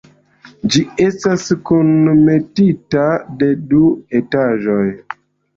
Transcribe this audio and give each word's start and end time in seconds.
Ĝi 0.75 0.79
estas 1.07 1.43
kunmetita 1.71 3.05
de 3.43 3.51
du 3.75 3.83
etaĝoj. 4.23 4.83